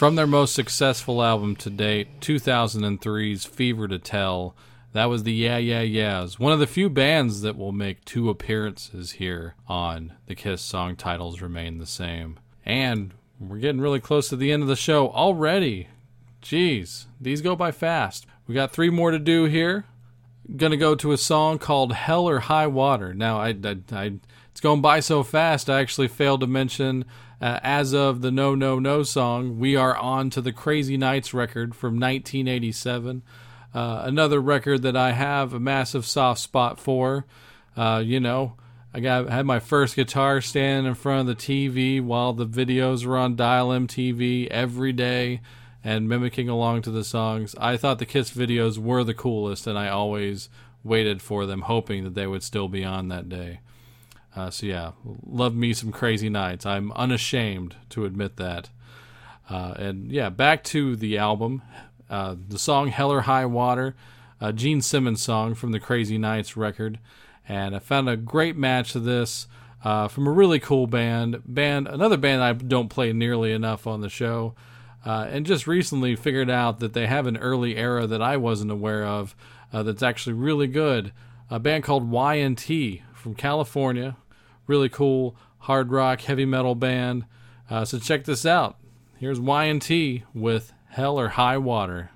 From 0.00 0.14
their 0.14 0.26
most 0.26 0.54
successful 0.54 1.22
album 1.22 1.56
to 1.56 1.68
date, 1.68 2.22
2003's 2.22 3.44
Fever 3.44 3.86
to 3.86 3.98
Tell, 3.98 4.56
that 4.94 5.10
was 5.10 5.24
the 5.24 5.32
Yeah 5.34 5.58
Yeah 5.58 5.82
Yeahs, 5.82 6.38
one 6.38 6.54
of 6.54 6.58
the 6.58 6.66
few 6.66 6.88
bands 6.88 7.42
that 7.42 7.58
will 7.58 7.70
make 7.70 8.06
two 8.06 8.30
appearances 8.30 9.10
here 9.10 9.56
on 9.68 10.14
the 10.24 10.34
Kiss 10.34 10.62
song 10.62 10.96
titles 10.96 11.42
remain 11.42 11.76
the 11.76 11.84
same. 11.84 12.38
And 12.64 13.12
we're 13.38 13.58
getting 13.58 13.82
really 13.82 14.00
close 14.00 14.30
to 14.30 14.36
the 14.36 14.50
end 14.50 14.62
of 14.62 14.70
the 14.70 14.74
show 14.74 15.10
already. 15.10 15.88
Jeez, 16.40 17.04
these 17.20 17.42
go 17.42 17.54
by 17.54 17.70
fast. 17.70 18.24
We 18.46 18.54
got 18.54 18.72
three 18.72 18.88
more 18.88 19.10
to 19.10 19.18
do 19.18 19.44
here. 19.44 19.84
Gonna 20.56 20.78
go 20.78 20.94
to 20.94 21.12
a 21.12 21.18
song 21.18 21.58
called 21.58 21.92
Hell 21.92 22.26
or 22.26 22.38
High 22.38 22.68
Water. 22.68 23.12
Now, 23.12 23.38
I, 23.38 23.48
I, 23.48 23.76
I 23.92 24.12
it's 24.50 24.62
going 24.62 24.80
by 24.80 25.00
so 25.00 25.22
fast, 25.22 25.68
I 25.68 25.80
actually 25.80 26.08
failed 26.08 26.40
to 26.40 26.46
mention, 26.46 27.04
uh, 27.40 27.58
as 27.62 27.94
of 27.94 28.20
the 28.20 28.30
No 28.30 28.54
No 28.54 28.78
No 28.78 29.02
song, 29.02 29.58
we 29.58 29.76
are 29.76 29.96
on 29.96 30.30
to 30.30 30.40
the 30.40 30.52
Crazy 30.52 30.96
Nights 30.96 31.32
record 31.32 31.74
from 31.74 31.94
1987. 31.94 33.22
Uh, 33.72 34.02
another 34.04 34.40
record 34.40 34.82
that 34.82 34.96
I 34.96 35.12
have 35.12 35.52
a 35.52 35.60
massive 35.60 36.04
soft 36.04 36.40
spot 36.40 36.78
for. 36.78 37.24
Uh, 37.76 38.02
you 38.04 38.20
know, 38.20 38.56
I 38.92 39.00
got 39.00 39.28
had 39.28 39.46
my 39.46 39.60
first 39.60 39.96
guitar 39.96 40.40
stand 40.40 40.86
in 40.86 40.94
front 40.94 41.20
of 41.20 41.26
the 41.26 41.42
TV 41.42 42.02
while 42.02 42.32
the 42.32 42.46
videos 42.46 43.06
were 43.06 43.16
on 43.16 43.36
Dial 43.36 43.68
MTV 43.68 44.48
every 44.48 44.92
day 44.92 45.40
and 45.82 46.08
mimicking 46.08 46.48
along 46.48 46.82
to 46.82 46.90
the 46.90 47.04
songs. 47.04 47.54
I 47.58 47.76
thought 47.76 47.98
the 47.98 48.06
Kiss 48.06 48.30
videos 48.32 48.76
were 48.76 49.04
the 49.04 49.14
coolest, 49.14 49.66
and 49.66 49.78
I 49.78 49.88
always 49.88 50.48
waited 50.82 51.22
for 51.22 51.46
them, 51.46 51.62
hoping 51.62 52.04
that 52.04 52.14
they 52.14 52.26
would 52.26 52.42
still 52.42 52.68
be 52.68 52.84
on 52.84 53.08
that 53.08 53.28
day. 53.28 53.60
Uh, 54.34 54.50
so 54.50 54.66
yeah, 54.66 54.92
love 55.26 55.54
me 55.54 55.72
some 55.72 55.90
Crazy 55.90 56.28
Nights. 56.28 56.64
I'm 56.64 56.92
unashamed 56.92 57.76
to 57.90 58.04
admit 58.04 58.36
that. 58.36 58.70
Uh, 59.48 59.74
and 59.76 60.12
yeah, 60.12 60.28
back 60.28 60.62
to 60.64 60.94
the 60.94 61.18
album. 61.18 61.62
Uh, 62.08 62.36
the 62.48 62.58
song 62.58 62.88
Hell 62.88 63.12
or 63.12 63.22
High 63.22 63.46
Water, 63.46 63.94
a 64.40 64.52
Gene 64.52 64.80
Simmons 64.80 65.22
song 65.22 65.54
from 65.54 65.72
the 65.72 65.80
Crazy 65.80 66.18
Nights 66.18 66.56
record. 66.56 66.98
And 67.48 67.74
I 67.74 67.80
found 67.80 68.08
a 68.08 68.16
great 68.16 68.56
match 68.56 68.92
to 68.92 69.00
this 69.00 69.48
uh, 69.84 70.06
from 70.08 70.26
a 70.26 70.32
really 70.32 70.60
cool 70.60 70.86
band. 70.86 71.42
Band, 71.44 71.88
another 71.88 72.16
band 72.16 72.42
I 72.42 72.52
don't 72.52 72.88
play 72.88 73.12
nearly 73.12 73.52
enough 73.52 73.86
on 73.86 74.00
the 74.00 74.08
show. 74.08 74.54
Uh, 75.04 75.26
and 75.30 75.46
just 75.46 75.66
recently 75.66 76.14
figured 76.14 76.50
out 76.50 76.78
that 76.80 76.92
they 76.92 77.06
have 77.06 77.26
an 77.26 77.38
early 77.38 77.76
era 77.76 78.06
that 78.06 78.20
I 78.20 78.36
wasn't 78.36 78.70
aware 78.70 79.04
of 79.04 79.34
uh, 79.72 79.82
that's 79.82 80.02
actually 80.02 80.34
really 80.34 80.66
good. 80.66 81.12
A 81.50 81.58
band 81.58 81.84
called 81.84 82.10
Y&T 82.10 83.02
from 83.20 83.34
California. 83.34 84.16
Really 84.66 84.88
cool 84.88 85.36
hard 85.60 85.90
rock, 85.90 86.22
heavy 86.22 86.44
metal 86.44 86.74
band. 86.74 87.24
Uh, 87.68 87.84
so 87.84 87.98
check 87.98 88.24
this 88.24 88.44
out. 88.44 88.76
Here's 89.18 89.38
Y&T 89.38 90.24
with 90.34 90.72
Hell 90.88 91.20
or 91.20 91.28
High 91.28 91.58
Water. 91.58 92.10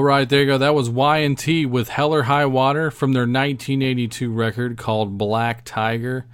All 0.00 0.06
right, 0.06 0.26
there 0.26 0.40
you 0.40 0.46
go. 0.46 0.56
That 0.56 0.74
was 0.74 0.88
Y&T 0.88 1.66
with 1.66 1.90
Hell 1.90 2.14
or 2.14 2.22
High 2.22 2.46
Water 2.46 2.90
from 2.90 3.12
their 3.12 3.24
1982 3.24 4.32
record 4.32 4.78
called 4.78 5.18
Black 5.18 5.60
Tiger. 5.62 6.24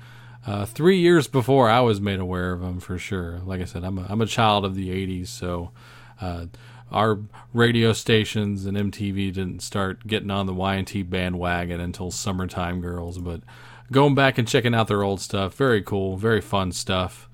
Uh, 0.46 0.66
three 0.66 1.00
years 1.00 1.26
before 1.26 1.68
I 1.68 1.80
was 1.80 2.00
made 2.00 2.20
aware 2.20 2.52
of 2.52 2.60
them, 2.60 2.78
for 2.78 2.96
sure. 2.96 3.40
Like 3.40 3.60
I 3.60 3.64
said, 3.64 3.82
I'm 3.82 3.98
a, 3.98 4.06
I'm 4.08 4.20
a 4.20 4.26
child 4.26 4.64
of 4.64 4.76
the 4.76 4.90
80s, 4.90 5.26
so 5.26 5.72
uh, 6.20 6.46
our 6.92 7.18
radio 7.52 7.92
stations 7.92 8.66
and 8.66 8.76
MTV 8.76 9.32
didn't 9.32 9.62
start 9.62 10.06
getting 10.06 10.30
on 10.30 10.46
the 10.46 10.54
Y&T 10.54 11.02
bandwagon 11.02 11.80
until 11.80 12.12
Summertime 12.12 12.80
Girls. 12.80 13.18
But 13.18 13.40
going 13.90 14.14
back 14.14 14.38
and 14.38 14.46
checking 14.46 14.76
out 14.76 14.86
their 14.86 15.02
old 15.02 15.20
stuff, 15.20 15.56
very 15.56 15.82
cool, 15.82 16.16
very 16.16 16.40
fun 16.40 16.70
stuff. 16.70 17.25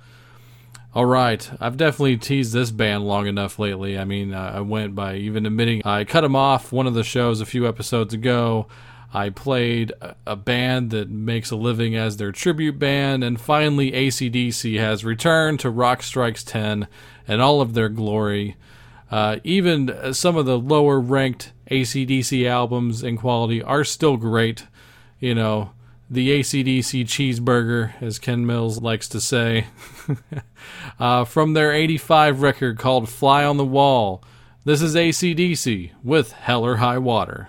All 0.95 1.07
right, 1.07 1.51
I've 1.59 1.79
definitely 1.79 2.19
teased 2.19 2.53
this 2.53 2.71
band 2.71 3.05
long 3.07 3.27
enough 3.27 3.59
lately. 3.59 3.99
I 3.99 4.05
mean, 4.05 4.35
uh, 4.35 4.53
I 4.57 4.61
went 4.61 4.95
by 4.95 5.17
even 5.17 5.47
admitting 5.47 5.81
I 5.87 6.05
cut 6.05 6.21
them 6.21 6.37
off 6.37 6.71
one 6.71 6.87
of 6.87 6.93
the 6.93 7.03
shows 7.03 7.41
a 7.41 7.47
few 7.47 7.67
episodes 7.67 8.13
ago. 8.13 8.67
I 9.15 9.31
played 9.31 9.95
a- 10.27 10.37
band 10.37 10.91
that 10.91 11.09
makes 11.09 11.51
a 11.51 11.57
living 11.57 11.97
as 11.97 12.19
their 12.19 12.31
tribute 12.31 12.79
band, 12.79 13.25
and 13.25 13.41
finally 13.41 13.93
ACDC 13.93 14.79
has 14.79 15.03
returned 15.03 15.61
to 15.61 15.71
Rock 15.71 16.03
Strikes 16.03 16.45
10 16.45 16.87
and 17.27 17.41
all 17.41 17.63
of 17.63 17.73
their 17.73 17.89
glory. 17.89 18.57
Uh, 19.11 19.39
even 19.45 20.13
some 20.13 20.37
of 20.37 20.45
the 20.45 20.59
lower 20.59 21.01
ranked 21.01 21.53
ACDC 21.71 22.47
albums 22.47 23.03
in 23.03 23.17
quality 23.17 23.63
are 23.63 23.85
still 23.85 24.19
great. 24.19 24.67
You 25.21 25.35
know, 25.35 25.71
the 26.13 26.41
ACDC 26.41 27.05
cheeseburger, 27.07 27.95
as 28.03 28.19
Ken 28.19 28.45
Mills 28.45 28.83
likes 28.83 29.09
to 29.09 29.21
say. 29.21 29.67
uh, 31.01 31.25
from 31.25 31.55
their 31.55 31.73
85 31.73 32.43
record 32.43 32.79
called 32.79 33.09
Fly 33.09 33.45
on 33.45 33.57
the 33.57 33.65
Wall. 33.65 34.23
This 34.65 34.83
is 34.83 34.95
ACDC 34.95 35.93
with 36.05 36.33
Hell 36.33 36.67
or 36.67 36.77
High 36.77 36.99
Water. 36.99 37.49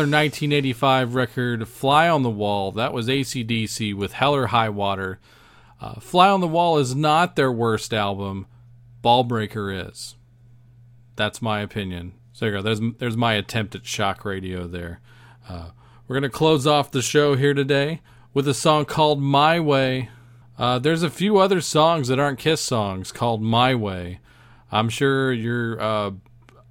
Their 0.00 0.06
1985 0.06 1.14
record 1.14 1.68
Fly 1.68 2.08
on 2.08 2.22
the 2.22 2.30
Wall, 2.30 2.72
that 2.72 2.94
was 2.94 3.06
ACDC 3.06 3.94
with 3.94 4.14
Hell 4.14 4.34
or 4.34 4.46
High 4.46 4.70
Water. 4.70 5.20
Uh, 5.78 6.00
Fly 6.00 6.30
on 6.30 6.40
the 6.40 6.48
Wall 6.48 6.78
is 6.78 6.94
not 6.94 7.36
their 7.36 7.52
worst 7.52 7.92
album, 7.92 8.46
Ballbreaker 9.04 9.90
is. 9.90 10.16
That's 11.16 11.42
my 11.42 11.60
opinion. 11.60 12.14
So 12.32 12.46
there 12.46 12.54
you 12.54 12.58
go. 12.58 12.62
There's, 12.62 12.80
there's 12.96 13.16
my 13.18 13.34
attempt 13.34 13.74
at 13.74 13.84
shock 13.84 14.24
radio 14.24 14.66
there. 14.66 15.00
Uh, 15.46 15.72
we're 16.08 16.18
going 16.18 16.30
to 16.30 16.34
close 16.34 16.66
off 16.66 16.90
the 16.90 17.02
show 17.02 17.36
here 17.36 17.52
today 17.52 18.00
with 18.32 18.48
a 18.48 18.54
song 18.54 18.86
called 18.86 19.20
My 19.20 19.60
Way. 19.60 20.08
Uh, 20.58 20.78
there's 20.78 21.02
a 21.02 21.10
few 21.10 21.36
other 21.36 21.60
songs 21.60 22.08
that 22.08 22.18
aren't 22.18 22.38
Kiss 22.38 22.62
songs 22.62 23.12
called 23.12 23.42
My 23.42 23.74
Way. 23.74 24.20
I'm 24.72 24.88
sure 24.88 25.30
you're 25.30 25.78
uh, 25.78 26.12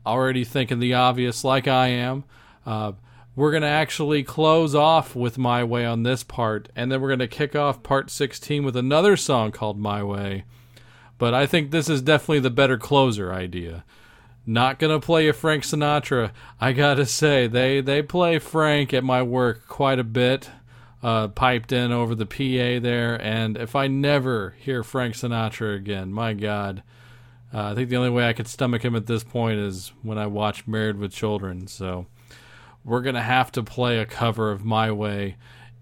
already 0.03 0.43
thinking 0.43 0.79
the 0.79 0.95
obvious, 0.95 1.43
like 1.43 1.67
I 1.67 1.89
am. 1.89 2.23
Uh, 2.65 2.93
we're 3.39 3.51
going 3.51 3.63
to 3.63 3.69
actually 3.69 4.21
close 4.21 4.75
off 4.75 5.15
with 5.15 5.37
My 5.37 5.63
Way 5.63 5.85
on 5.85 6.03
this 6.03 6.23
part, 6.23 6.67
and 6.75 6.91
then 6.91 6.99
we're 6.99 7.07
going 7.07 7.19
to 7.19 7.27
kick 7.27 7.55
off 7.55 7.81
part 7.83 8.11
16 8.11 8.65
with 8.65 8.75
another 8.75 9.15
song 9.15 9.53
called 9.53 9.79
My 9.79 10.03
Way. 10.03 10.43
But 11.17 11.33
I 11.33 11.45
think 11.45 11.71
this 11.71 11.87
is 11.87 12.01
definitely 12.01 12.41
the 12.41 12.49
better 12.49 12.77
closer 12.77 13.31
idea. 13.31 13.85
Not 14.45 14.77
gonna 14.77 14.99
play 14.99 15.27
a 15.29 15.33
Frank 15.33 15.63
Sinatra. 15.63 16.31
I 16.59 16.73
gotta 16.73 17.05
say, 17.05 17.47
they 17.47 17.81
they 17.81 18.01
play 18.01 18.39
Frank 18.39 18.93
at 18.93 19.03
my 19.03 19.21
work 19.21 19.67
quite 19.67 19.99
a 19.99 20.03
bit, 20.03 20.49
uh, 21.01 21.29
piped 21.29 21.71
in 21.71 21.91
over 21.93 22.15
the 22.15 22.25
PA 22.25 22.81
there. 22.81 23.21
And 23.21 23.57
if 23.57 23.75
I 23.75 23.87
never 23.87 24.55
hear 24.57 24.83
Frank 24.83 25.15
Sinatra 25.15 25.75
again, 25.75 26.11
my 26.11 26.33
God, 26.33 26.83
uh, 27.53 27.71
I 27.71 27.75
think 27.75 27.89
the 27.89 27.97
only 27.97 28.09
way 28.09 28.27
I 28.27 28.33
could 28.33 28.47
stomach 28.47 28.83
him 28.83 28.95
at 28.95 29.07
this 29.07 29.23
point 29.23 29.59
is 29.59 29.93
when 30.01 30.17
I 30.17 30.27
watch 30.27 30.67
Married 30.67 30.97
with 30.97 31.13
Children. 31.13 31.67
So 31.67 32.07
we're 32.89 33.01
gonna 33.01 33.21
have 33.21 33.51
to 33.53 33.63
play 33.63 33.99
a 33.99 34.05
cover 34.05 34.51
of 34.51 34.65
My 34.65 34.91
Way. 34.91 35.35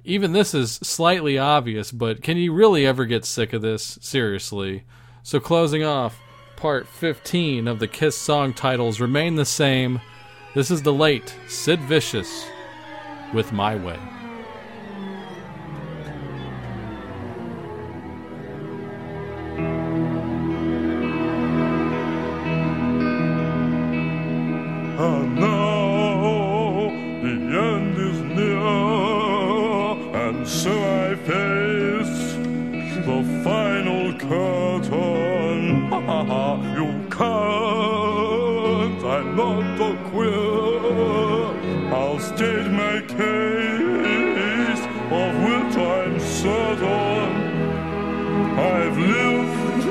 Even 0.04 0.34
this 0.34 0.54
is 0.54 0.74
slightly 0.76 1.38
obvious, 1.38 1.92
but 1.92 2.22
can 2.22 2.38
you 2.38 2.54
really 2.54 2.86
ever 2.86 3.06
get 3.06 3.26
sick 3.26 3.54
of 3.54 3.62
this? 3.62 3.98
Seriously. 4.02 4.84
So 5.24 5.40
closing 5.40 5.84
off 5.84 6.20
part 6.56 6.88
15 6.88 7.68
of 7.68 7.80
the 7.80 7.88
Kiss 7.88 8.18
song 8.18 8.54
titles 8.54 9.00
remain 9.00 9.36
the 9.36 9.46
same. 9.46 10.02
This 10.54 10.70
is 10.70 10.82
the 10.82 10.94
late 10.94 11.36
Sid 11.48 11.80
Vicious 11.82 12.46
with 13.34 13.52
My 13.54 13.76
Way. 13.76 14.17
I've 48.98 49.06
lived 49.06 49.86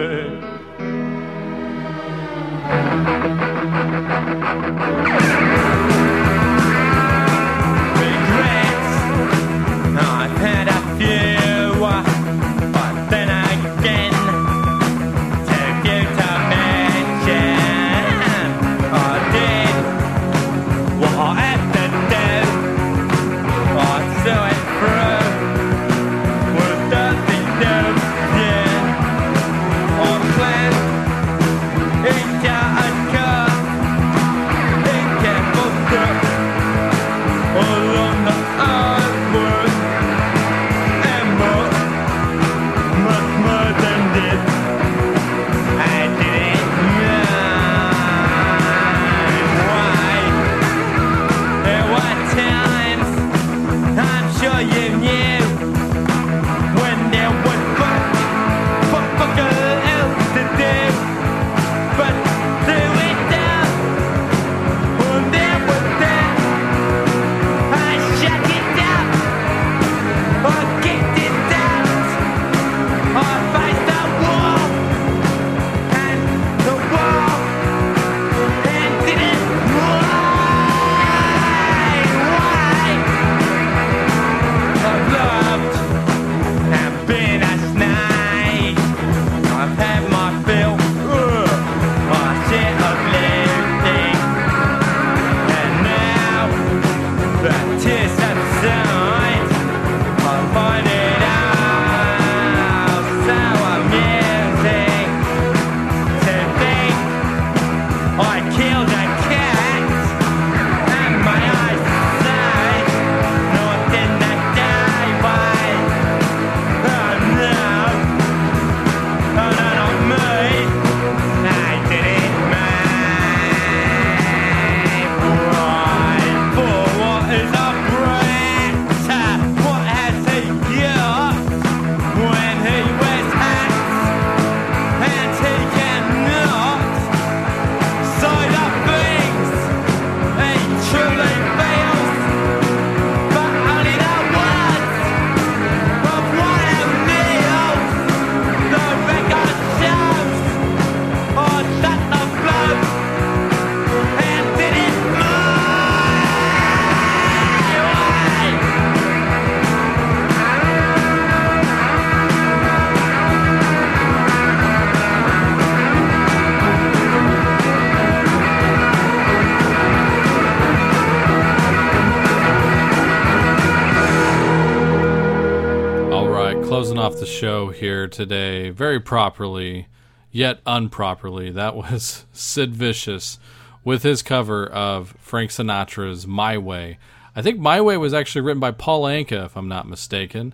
Off 176.75 177.21
the 177.21 177.25
show 177.25 177.71
here 177.71 178.09
today 178.09 178.69
very 178.69 178.99
properly, 178.99 179.87
yet 180.33 180.59
unproperly. 180.67 181.53
That 181.53 181.77
was 181.77 182.27
Sid 182.33 182.75
Vicious 182.75 183.39
with 183.85 184.03
his 184.03 184.23
cover 184.23 184.67
of 184.67 185.15
Frank 185.21 185.53
Sinatra's 185.53 186.27
My 186.27 186.59
Way. 186.59 186.99
I 187.37 187.43
think 187.43 187.61
My 187.61 187.81
Way 187.81 187.97
was 187.97 188.13
actually 188.13 188.41
written 188.41 188.59
by 188.59 188.73
Paul 188.73 189.05
Anka, 189.05 189.47
if 189.47 189.57
I'm 189.57 189.69
not 189.69 189.87
mistaken. 189.87 190.53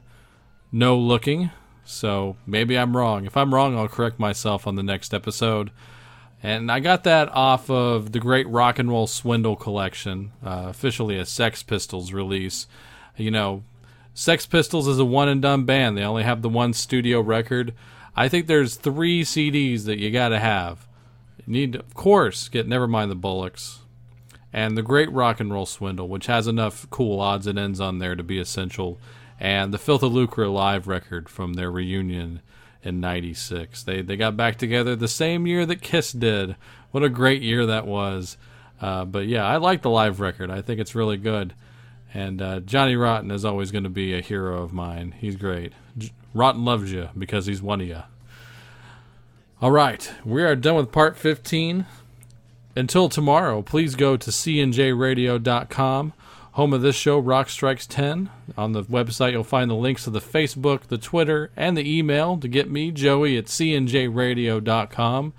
No 0.71 0.99
looking, 0.99 1.53
so 1.87 2.37
maybe 2.47 2.79
I'm 2.79 2.95
wrong. 2.95 3.25
If 3.25 3.35
I'm 3.35 3.55
wrong, 3.55 3.75
I'll 3.75 3.89
correct 3.89 4.19
myself 4.19 4.67
on 4.67 4.77
the 4.77 4.83
next 4.83 5.15
episode. 5.15 5.71
And 6.43 6.71
I 6.71 6.81
got 6.81 7.05
that 7.05 7.31
off 7.31 7.71
of 7.71 8.13
the 8.13 8.21
Great 8.21 8.47
Rock 8.47 8.79
and 8.79 8.91
Roll 8.91 9.07
Swindle 9.07 9.57
collection, 9.57 10.33
uh, 10.45 10.67
officially 10.69 11.17
a 11.17 11.25
Sex 11.25 11.63
Pistols 11.63 12.13
release. 12.13 12.67
You 13.17 13.31
know, 13.31 13.65
Sex 14.15 14.47
Pistols 14.47 14.89
is 14.89 14.99
a 14.99 15.05
one 15.05 15.29
and 15.29 15.41
done 15.41 15.65
band. 15.65 15.97
They 15.97 16.03
only 16.03 16.25
have 16.25 16.43
the 16.43 16.49
one 16.49 16.73
studio 16.73 17.21
record. 17.21 17.75
I 18.17 18.29
think 18.29 18.47
there's 18.47 18.77
three 18.77 19.23
CDs 19.23 19.85
that 19.85 19.99
you 19.99 20.11
got 20.11 20.29
to 20.31 20.39
have. 20.39 20.87
You 21.39 21.53
need, 21.53 21.77
of 21.77 21.95
course, 21.95 22.49
get 22.49 22.69
Nevermind 22.69 23.09
the 23.09 23.17
Bollocks 23.17 23.79
and 24.53 24.77
the 24.77 24.83
Great 24.83 25.11
Rock 25.13 25.41
and 25.41 25.53
Roll 25.53 25.67
Swindle, 25.67 26.09
which 26.09 26.27
has 26.27 26.47
enough 26.47 26.89
cool 26.91 27.21
odds 27.21 27.47
and 27.47 27.59
ends 27.59 27.81
on 27.81 27.99
there 27.99 28.17
to 28.17 28.23
be 28.23 28.39
essential, 28.39 28.99
and 29.39 29.73
the 29.73 29.79
Filthy 29.79 30.07
Lucre 30.07 30.49
live 30.49 30.89
record 30.89 31.29
from 31.29 31.55
their 31.55 31.71
reunion 31.71 32.41
in 32.83 33.01
96. 33.01 33.83
They 33.85 34.03
they 34.03 34.17
got 34.17 34.37
back 34.37 34.57
together 34.57 34.97
the 34.97 35.09
same 35.09 35.47
year 35.47 35.65
that 35.67 35.83
Kiss 35.83 36.13
did. 36.13 36.57
What 36.91 37.05
a 37.05 37.09
great 37.09 37.43
year 37.43 37.67
that 37.67 37.87
was. 37.87 38.37
Uh, 38.81 39.05
but 39.05 39.27
yeah, 39.27 39.47
I 39.47 39.59
like 39.59 39.83
the 39.83 39.91
live 39.91 40.21
record. 40.21 40.51
I 40.51 40.63
think 40.63 40.81
it's 40.81 40.95
really 40.95 41.19
good. 41.19 41.55
And 42.13 42.43
uh, 42.43 42.61
Johnny 42.61 42.97
Rotten 42.97 43.31
is 43.31 43.45
always 43.45 43.71
going 43.71 43.85
to 43.85 43.91
be 43.91 44.15
a 44.15 44.21
hero 44.21 44.63
of 44.63 44.73
mine. 44.73 45.15
He's 45.19 45.37
great. 45.37 45.73
J- 45.97 46.11
Rotten 46.35 46.65
loves 46.65 46.93
you 46.93 47.11
because 47.17 47.47
he's 47.47 47.63
one 47.63 47.81
of 47.81 47.87
you. 47.87 48.03
All 49.63 49.71
right, 49.71 50.11
we 50.25 50.43
are 50.43 50.57
done 50.57 50.77
with 50.77 50.91
part 50.91 51.17
15. 51.17 51.85
Until 52.75 53.09
tomorrow, 53.09 53.63
please 53.63 53.95
go 53.95 54.17
to 54.17 54.31
cnjradio.com, 54.31 56.13
home 56.53 56.73
of 56.73 56.83
this 56.83 56.97
show, 56.97 57.19
Rock 57.19 57.49
Strikes 57.51 57.87
10. 57.87 58.31
On 58.57 58.73
the 58.73 58.85
website, 58.85 59.33
you'll 59.33 59.45
find 59.45 59.71
the 59.71 59.75
links 59.75 60.05
to 60.05 60.11
the 60.11 60.21
Facebook, 60.21 60.83
the 60.85 60.97
Twitter, 60.99 61.51
and 61.57 61.77
the 61.77 61.99
email 61.99 62.39
to 62.39 62.49
get 62.49 62.71
me, 62.71 62.91
Joey, 62.91 63.37
at 63.37 63.47
cnjradio.com. 63.47 65.33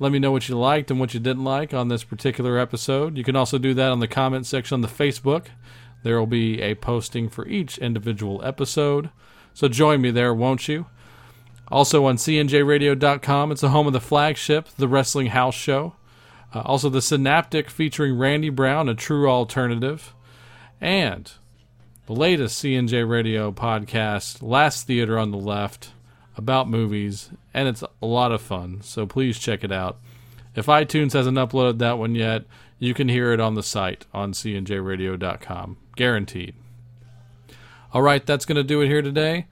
Let 0.00 0.12
me 0.12 0.18
know 0.20 0.30
what 0.30 0.48
you 0.48 0.56
liked 0.56 0.90
and 0.92 1.00
what 1.00 1.12
you 1.12 1.18
didn't 1.18 1.42
like 1.42 1.74
on 1.74 1.88
this 1.88 2.04
particular 2.04 2.58
episode. 2.58 3.16
You 3.16 3.24
can 3.24 3.34
also 3.34 3.58
do 3.58 3.74
that 3.74 3.90
on 3.90 3.98
the 3.98 4.06
comment 4.06 4.46
section 4.46 4.74
on 4.74 4.80
the 4.82 4.88
Facebook. 4.88 5.46
There 6.02 6.18
will 6.18 6.26
be 6.26 6.60
a 6.60 6.74
posting 6.74 7.28
for 7.28 7.46
each 7.46 7.78
individual 7.78 8.40
episode. 8.44 9.10
So 9.54 9.68
join 9.68 10.00
me 10.00 10.10
there, 10.10 10.32
won't 10.32 10.68
you? 10.68 10.86
Also 11.70 12.06
on 12.06 12.16
cnjradio.com, 12.16 13.52
it's 13.52 13.60
the 13.60 13.70
home 13.70 13.86
of 13.86 13.92
the 13.92 14.00
flagship, 14.00 14.68
The 14.76 14.88
Wrestling 14.88 15.28
House 15.28 15.54
Show. 15.54 15.94
Uh, 16.54 16.60
also, 16.60 16.88
The 16.88 17.02
Synaptic 17.02 17.68
featuring 17.68 18.16
Randy 18.16 18.48
Brown, 18.48 18.88
a 18.88 18.94
true 18.94 19.28
alternative. 19.28 20.14
And 20.80 21.30
the 22.06 22.14
latest 22.14 22.62
CNJ 22.62 23.06
Radio 23.06 23.52
podcast, 23.52 24.40
Last 24.40 24.86
Theater 24.86 25.18
on 25.18 25.30
the 25.30 25.36
Left, 25.36 25.90
about 26.36 26.70
movies. 26.70 27.30
And 27.52 27.68
it's 27.68 27.82
a 27.82 28.06
lot 28.06 28.32
of 28.32 28.40
fun, 28.40 28.80
so 28.80 29.06
please 29.06 29.38
check 29.38 29.62
it 29.62 29.72
out. 29.72 29.98
If 30.54 30.66
iTunes 30.66 31.12
hasn't 31.12 31.36
uploaded 31.36 31.78
that 31.78 31.98
one 31.98 32.14
yet, 32.14 32.44
you 32.78 32.94
can 32.94 33.08
hear 33.08 33.32
it 33.32 33.40
on 33.40 33.54
the 33.54 33.62
site 33.62 34.06
on 34.14 34.32
cnjradio.com. 34.32 35.76
Guaranteed. 35.98 36.54
All 37.92 38.02
right, 38.02 38.24
that's 38.24 38.44
going 38.44 38.54
to 38.54 38.62
do 38.62 38.80
it 38.82 38.86
here 38.86 39.02
today. 39.02 39.46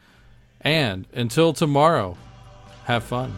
And 0.60 1.08
until 1.12 1.52
tomorrow, 1.52 2.16
have 2.84 3.02
fun. 3.02 3.36